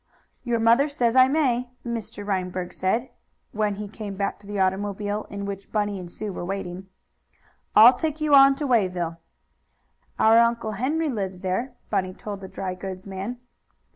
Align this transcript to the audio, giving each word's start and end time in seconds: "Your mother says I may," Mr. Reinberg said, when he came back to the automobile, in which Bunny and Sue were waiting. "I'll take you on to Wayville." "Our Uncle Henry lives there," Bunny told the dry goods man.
"Your 0.43 0.59
mother 0.59 0.89
says 0.89 1.15
I 1.15 1.27
may," 1.27 1.69
Mr. 1.85 2.25
Reinberg 2.25 2.73
said, 2.73 3.11
when 3.51 3.75
he 3.75 3.87
came 3.87 4.15
back 4.15 4.39
to 4.39 4.47
the 4.47 4.59
automobile, 4.59 5.27
in 5.29 5.45
which 5.45 5.71
Bunny 5.71 5.99
and 5.99 6.09
Sue 6.09 6.33
were 6.33 6.43
waiting. 6.43 6.87
"I'll 7.75 7.93
take 7.93 8.19
you 8.19 8.33
on 8.33 8.55
to 8.55 8.65
Wayville." 8.65 9.17
"Our 10.17 10.39
Uncle 10.39 10.71
Henry 10.71 11.07
lives 11.09 11.41
there," 11.41 11.73
Bunny 11.91 12.15
told 12.15 12.41
the 12.41 12.47
dry 12.47 12.73
goods 12.73 13.05
man. 13.05 13.37